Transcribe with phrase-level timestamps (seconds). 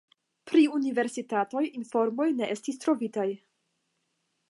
[0.51, 3.31] Pri universitatoj informoj ne estis trovitaj.